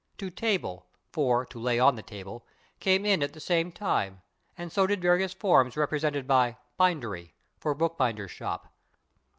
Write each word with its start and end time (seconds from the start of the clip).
/To 0.17 0.31
table/, 0.35 0.87
for 1.11 1.45
/to 1.45 1.61
lay 1.61 1.77
on 1.77 1.93
the 1.95 2.01
table/, 2.01 2.43
came 2.79 3.05
in 3.05 3.21
at 3.21 3.33
the 3.33 3.39
same 3.39 3.71
time, 3.71 4.23
and 4.57 4.71
so 4.71 4.87
did 4.87 4.99
various 4.99 5.35
forms 5.35 5.77
represented 5.77 6.27
by 6.27 6.57
/bindery/, 6.79 7.33
for 7.59 7.75
/bookbinder's 7.75 8.31
shop 8.31 8.73